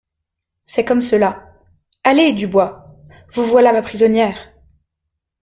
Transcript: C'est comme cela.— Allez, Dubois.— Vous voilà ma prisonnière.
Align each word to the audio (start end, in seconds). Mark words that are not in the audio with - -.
C'est 0.65 0.83
comme 0.83 1.03
cela.— 1.03 1.53
Allez, 2.03 2.33
Dubois.— 2.33 2.95
Vous 3.33 3.43
voilà 3.45 3.71
ma 3.71 3.83
prisonnière. 3.83 4.51